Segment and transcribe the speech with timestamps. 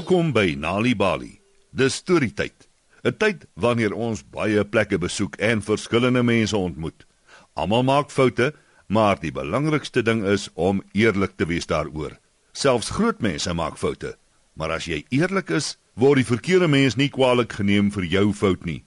[0.00, 1.42] Welkom by Nali Bali.
[1.76, 2.68] Dis storietyd.
[3.04, 7.04] 'n Tyd wanneer ons baie plekke besoek en verskillende mense ontmoet.
[7.52, 8.54] Almal maak foute,
[8.88, 12.16] maar die belangrikste ding is om eerlik te wees daaroor.
[12.52, 14.16] Selfs groot mense maak foute,
[14.56, 18.64] maar as jy eerlik is, word die verkeerde mens nie kwaliek geneem vir jou fout
[18.64, 18.80] nie.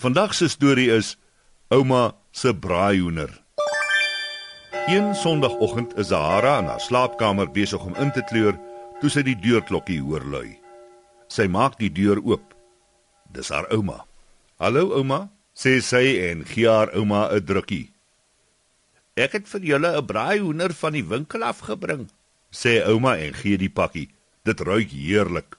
[0.00, 1.18] Vandag se storie is
[1.68, 3.36] Ouma se braaihoender.
[4.88, 8.56] Een Sondagoggend is Zahara in haar slaapkamer besig om in te kleur
[9.00, 10.58] toe sy die deurklokkie hoor lui.
[11.30, 12.54] Sy maak die deur oop.
[13.30, 14.06] Dis haar ouma.
[14.58, 17.92] "Hallo ouma," sê sy en gee haar ouma 'n drukkie.
[19.16, 22.10] "Ek het vir julle 'n braaihoender van die winkel af gebring,"
[22.50, 24.10] sê ouma en gee die pakkie.
[24.44, 25.58] "Dit ruik heerlik."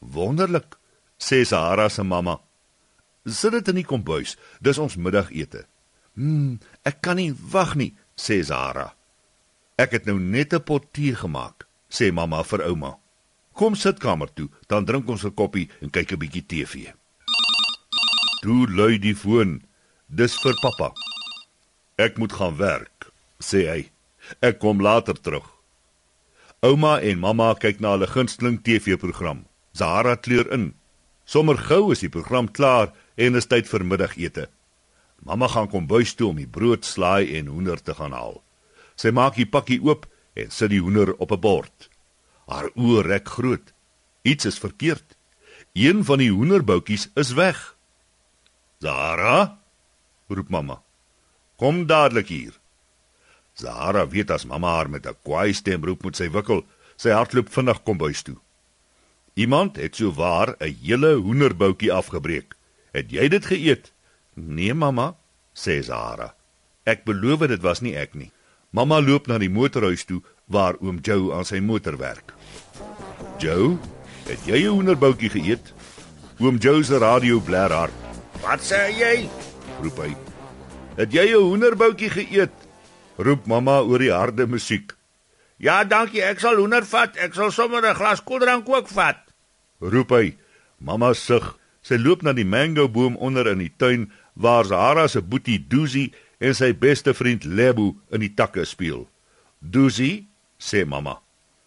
[0.00, 0.76] "Wonderlik,"
[1.18, 2.40] sê Zahara se mamma.
[3.26, 4.36] "Sit dit in die kombuis.
[4.60, 5.66] Dis ons middagete."
[6.14, 8.94] "Hm, ek kan nie wag nie," sê Zahara.
[9.76, 12.96] "Ek het nou net 'n pot tee gemaak." Sê mamma vir ouma.
[13.52, 16.92] Kom sit kamer toe, dan drink ons 'n koppie en kyk 'n bietjie TV.
[18.42, 19.62] Toe lui die foon.
[20.08, 20.92] Dis vir pappa.
[21.98, 23.90] Ek moet gaan werk, sê hy.
[24.40, 25.48] Ek kom later terug.
[26.62, 29.46] Ouma en mamma kyk na hulle gunsteling TV-program.
[29.72, 30.74] Zahara kleur in.
[31.24, 34.48] Sommer gou is die program klaar en is tyd vir middagete.
[35.24, 38.42] Mamma gaan kom buis toe om die brood, slaai en hoender te gaan haal.
[38.96, 40.06] Sy maak die pakkie oop
[40.36, 41.88] en sit die hoender op 'n bord.
[42.46, 43.72] Haar oë rek groot.
[44.22, 45.16] Iets is verkeerd.
[45.72, 47.76] Een van die hoenderboutjies is weg.
[48.78, 49.58] Zara,
[50.28, 50.82] roep mamma.
[51.56, 52.54] Kom dadelik hier.
[53.52, 56.64] Zara weet as mamma haar met 'n kwaai stem roep moet sy wikkel.
[56.96, 58.36] Sy hardloop vinnig kom huis toe.
[59.34, 62.56] Iemand het so waar 'n hele hoenderboutjie afgebreek.
[62.92, 63.92] Het jy dit geëet?
[64.34, 65.16] Nee mamma,
[65.54, 66.34] sê Zara.
[66.84, 68.30] Ek beloof dit was nie ek nie.
[68.76, 70.18] Mamma loop na die motorhuis toe
[70.52, 72.34] waar oom Joe aan sy motor werk.
[73.40, 73.78] Joe,
[74.28, 75.72] het jy 'n hoenderboutjie geëet?
[76.40, 77.96] Oom Joe se radio blaar hard.
[78.42, 79.28] "Wat sê jy?"
[79.82, 80.12] roep hy.
[80.96, 82.52] "Het jy 'n hoenderboutjie geëet?"
[83.16, 84.92] roep mamma oor die harde musiek.
[85.56, 87.16] "Ja, dankie, ek sal hoender vat.
[87.16, 89.16] Ek sal sommer 'n glas koeldrank ook vat."
[89.80, 90.36] roep hy.
[90.78, 91.58] Mamma sug.
[91.82, 96.12] Sy loop na die mango boom onder in die tuin waar Zahara se boetie Duzi
[96.38, 99.08] en sy beste vriend Lebo in die takke speel.
[99.58, 100.26] "Duzi,"
[100.58, 101.20] sê mamma.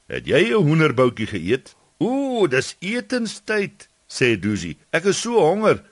[0.08, 4.78] "Het jy 'n hoenderboutjie geëet?" "Ooh, dis etenstyd," sê Duzi.
[4.92, 5.84] "Ek is so honger."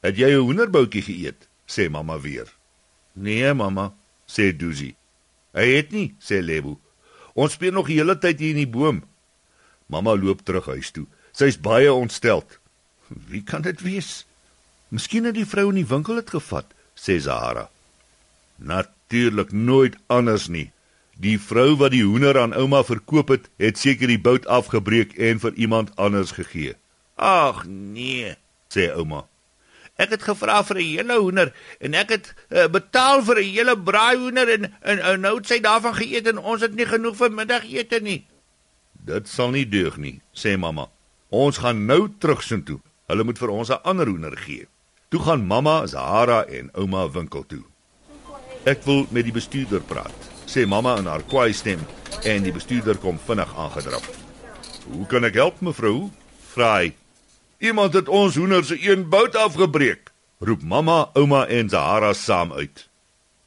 [0.00, 2.48] "Het jy 'n hoenderboutjie geëet?" sê mamma weer.
[3.12, 3.94] "Nee, mamma,"
[4.26, 4.94] sê Duzi.
[5.52, 6.80] "Hy het nie," sê Lebo.
[7.34, 9.04] "Ons speel nog die hele tyd hier in die boom."
[9.86, 11.06] Mamma loop terug huis toe.
[11.32, 12.58] Sy's baie ontsteld.
[13.08, 14.26] "Wie kan dit wees?"
[14.88, 17.71] "Miskien het die vrou in die winkel dit gevat," sê Zahara.
[18.62, 20.70] Natuurlik nooit anders nie.
[21.18, 25.42] Die vrou wat die hoender aan ouma verkoop het, het seker die bout afgebreek en
[25.42, 26.74] vir iemand anders gegee.
[27.16, 28.34] Ag nee,
[28.72, 29.26] sê ouma.
[30.00, 33.76] Ek het gevra vir 'n hele hoender en ek het uh, betaal vir 'n hele
[33.78, 37.32] braaihoender en, en en nou het sy daarvan geëet en ons het nie genoeg vir
[37.32, 38.24] middagete nie.
[38.92, 40.88] Dit sal nie deug nie, sê mamma.
[41.28, 42.80] Ons gaan nou terug sin toe.
[43.06, 44.66] Hulle moet vir ons 'n ander hoender gee.
[45.08, 47.71] Toe gaan mamma, Zahara en ouma winkel toe.
[48.62, 51.80] Ek wil met die bestuurder praat, sê mamma in haar kwaai stem
[52.22, 54.06] en die bestuurder kom vinnig aangedraf.
[54.86, 56.10] "Hoe kan ek help, mevrou?"
[56.54, 56.94] vra hy.
[57.58, 62.88] "Iemand het ons hoender se een bout afgebreek," roep mamma, ouma en Zahara saam uit.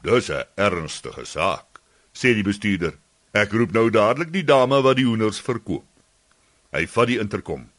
[0.02, 1.80] "Dis 'n ernstige saak,"
[2.12, 2.94] sê die bestuurder.
[3.32, 5.86] "Ek roep nou dadelik die dame wat die hoenders verkoop."
[6.74, 7.70] Hy vat die interkom.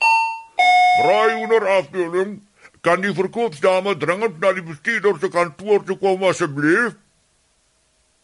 [1.02, 2.42] "Braai hoender afdeling,
[2.80, 6.96] kan die verkoopsdame dringend na die bestuurder se kantoor toe kom asseblief?"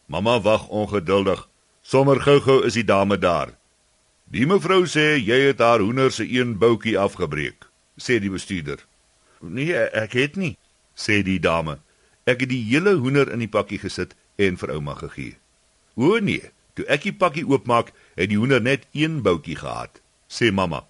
[0.05, 1.47] Mamma wag ongeduldig.
[1.81, 3.53] Sommer gou-gou is die dame daar.
[4.33, 7.67] Die mevrou sê jy het haar hoender se een boutjie afgebreek,
[7.99, 8.79] sê die bestuurder.
[9.43, 10.55] Nee, ek het nie,
[10.95, 11.77] sê die dame.
[12.25, 15.35] Ek het die hele hoender in die pakkie gesit en vir ouma gegee.
[15.99, 20.01] O nee, toe ek die pakkie oopmaak, het die hoender net een boutjie gehad,
[20.31, 20.81] sê mamma.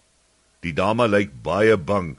[0.63, 2.13] Die dame lyk baie bang.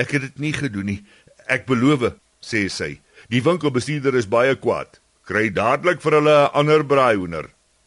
[0.00, 1.00] Ek het dit nie gedoen nie.
[1.44, 2.94] Ek beloof, sê sy.
[3.28, 5.02] Die winkelbestuurder is baie kwaad.
[5.24, 7.46] Kry dadelik vir hulle 'n ander braaihoender,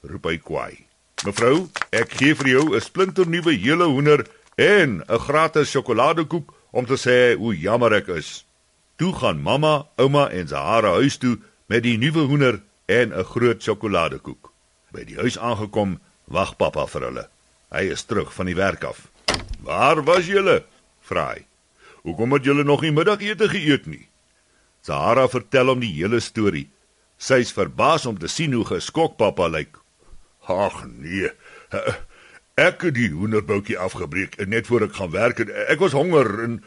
[0.10, 0.86] roep hy kwaai.
[1.26, 4.26] Mevrou, ek gee vir jou 'n splinternuwe hele hoender
[4.58, 8.44] en 'n gratis sjokoladekoek om te sê hoe jammer ek is.
[8.98, 11.38] Toe gaan mamma, ouma en Zahara huis toe
[11.70, 14.50] met die nuwe hoender en 'n groot sjokoladekoek.
[14.92, 17.30] By die huis aangekom, wag pappa vir hulle.
[17.72, 19.08] Hy is terug van die werk af.
[19.62, 20.64] "Waar was julle?"
[21.02, 21.46] vra hy.
[22.04, 24.08] "Hoekom het julle nog nie middagete geëet nie?"
[24.82, 26.70] Zahara vertel hom die hele storie.
[27.18, 29.78] Sy's verbaas om te sien hoe geskok pappa lyk.
[30.48, 31.32] Ag nee.
[32.58, 36.30] Ek het die hoenderboutjie afgebreek en net voor ek gaan werk en ek was honger
[36.46, 36.62] en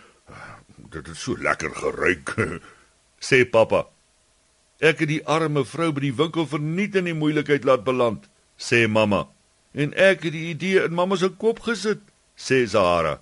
[0.91, 2.35] dit het so lekker geruik,
[3.29, 3.85] sê pappa.
[4.83, 8.27] Ek het die arme vrou by die winkel verniet in die moeilikheid laat beland,
[8.59, 9.27] sê mamma.
[9.77, 12.03] En ek het die idee in mamma se kop gesit,
[12.35, 13.21] sê Zahara.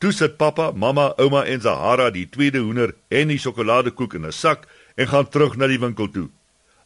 [0.00, 4.32] Toe sit pappa, mamma, ouma en Zahara die tweede hoender en die sjokoladekoek in 'n
[4.32, 4.64] sak
[4.96, 6.28] en gaan terug na die winkel toe.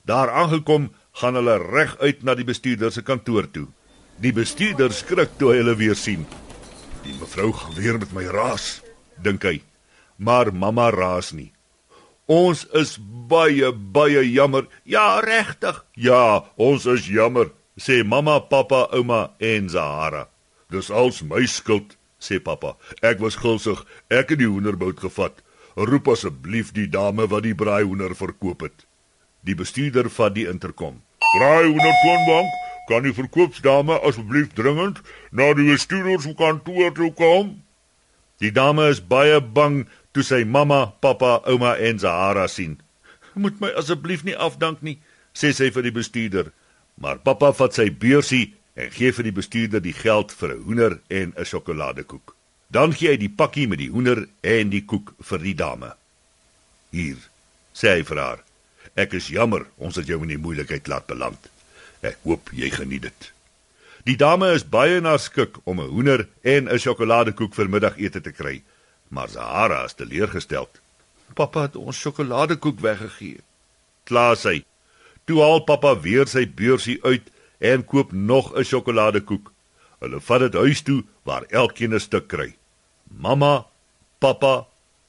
[0.09, 3.67] Daar aangekom, gaan hulle reguit na die bestuurder se kantoor toe.
[4.21, 6.27] Die bestuurder skrik toe hy hulle weer sien.
[7.05, 8.81] Die mevrou gaan weer met my raas,
[9.25, 9.61] dink hy.
[10.21, 11.51] Maar mamma raas nie.
[12.31, 14.69] Ons is baie baie jammer.
[14.85, 15.81] Ja, regtig.
[15.97, 17.51] Ja, ons is jammer,
[17.81, 20.29] sê mamma, pappa, ouma en Zahara.
[20.71, 22.77] Dis als my skuld, sê pappa.
[23.03, 23.81] Ek was gulsig.
[24.13, 25.43] Ek het die hoenderbout gevat.
[25.75, 28.87] Roep asseblief die dame wat die braaihoender verkoop het.
[29.47, 31.01] Die bestuurder vat die interkom.
[31.39, 32.51] Braaihoender toonbank,
[32.91, 35.01] kan die verkoopsdame asseblief dringend
[35.31, 37.53] na die bestuurder se kantoor toe kom?
[38.43, 39.85] Die dame is baie bang
[40.17, 42.81] toe sy mamma, pappa, ouma en Zahara sien.
[43.35, 44.99] "Moet my asseblief nie afdank nie,"
[45.35, 46.53] sê sy vir die bestuurder.
[46.99, 51.01] Maar pappa vat sy beursie en gee vir die bestuurder die geld vir 'n hoender
[51.09, 52.35] en 'n sjokoladekoek.
[52.71, 55.95] Dan gee hy die pakkie met die hoender en die koek vir die dame.
[56.91, 57.19] "Hier,"
[57.75, 58.50] sê hy vir haar.
[59.01, 61.51] "Ek is jammer ons het jou in die moeilikheid laat beland.
[62.03, 63.33] Ek hoop jy geniet dit."
[64.09, 68.33] Die dame is baie na skik om 'n hoender en 'n sjokoladekoek vir middagete te
[68.33, 68.63] kry.
[69.09, 70.81] Maar Zahara is teleurgesteld.
[71.35, 73.41] Pappa het ons sjokoladekoek weggegee.
[74.05, 74.65] Klaar sy.
[75.25, 79.53] Toe haal pappa weer sy beursie uit en koop nog 'n sjokoladekoek.
[80.01, 82.57] Hulle vat dit huis toe waar elkeen 'n stuk kry.
[83.05, 83.67] Mamma,
[84.19, 84.67] pappa,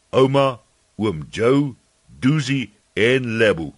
[0.09, 0.59] ouma,
[0.95, 1.75] oom Joe,
[2.19, 3.73] Doozy en Lebu.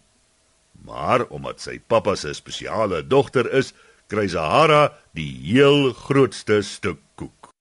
[0.84, 3.72] Maar omdat sy pappa se spesiale dogter is,
[4.12, 7.52] kry Zahara die heel grootste stuk koek.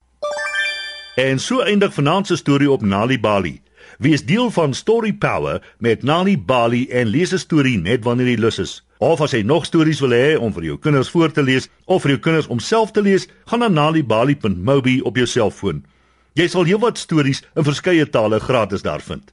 [1.16, 3.60] En so eindig vanaand se storie op Nali Bali.
[4.02, 8.38] Wees deel van Story Power met Nali Bali en lees 'n storie net wanneer jy
[8.38, 8.82] lus is.
[8.98, 12.02] Of as jy nog stories wil hê om vir jou kinders voor te lees of
[12.02, 15.84] vir jou kinders om self te lees, gaan na nalibali.mobi op jou selfoon.
[16.32, 19.32] Jy sal heelwat stories in verskeie tale gratis daar vind.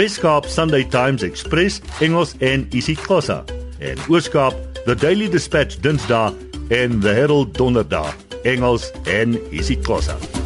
[0.00, 3.44] Weskaap Sunday Times Express Engels en isiXhosa.
[3.78, 4.54] En Ooskaap
[4.86, 6.32] The Daily Dispatch Dinsdae
[6.68, 10.39] en The Herald Donderdag Engels en isiXhosa.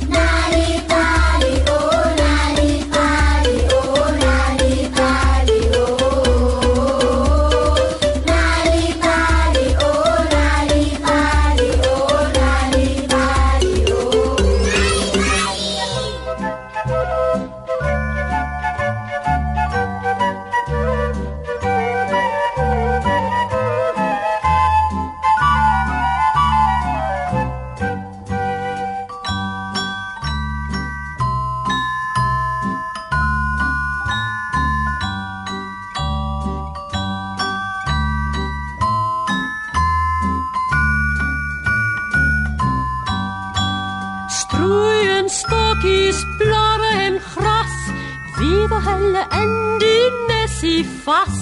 [48.84, 51.40] Hulle in die nessie vas.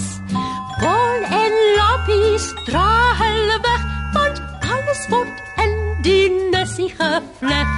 [0.81, 2.89] Bol en lappies dra
[3.21, 3.85] hulle weg,
[4.17, 4.43] want
[4.75, 7.77] alles word in die nessie gevleg.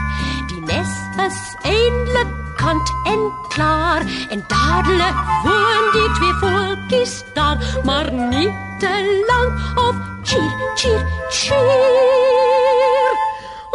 [0.53, 0.93] Die nes
[1.27, 8.95] is eindelijk kant en klaar, en dadelik woon die twee voeltjies daar, maar nie te
[9.29, 9.53] lang
[9.89, 13.15] of cheer, cheer, cheer.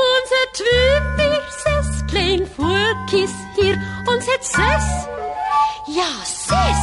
[0.10, 3.78] Ons het twee, vier, ses klein voeltjies hier.
[4.06, 4.88] Ons het ses.
[5.96, 6.82] Ja, ses.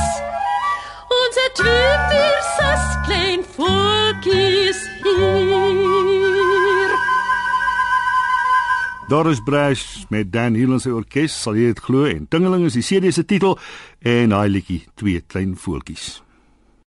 [1.15, 6.95] Ons het twee, vier, ses klein voeltjies hier.
[9.09, 12.81] Doris Brash met Dan Hill en sy orkes, sal jy dit glo en Tingeling is
[12.81, 13.55] die CD se titel
[14.03, 16.26] en daai liedjie twee klein voeltjies.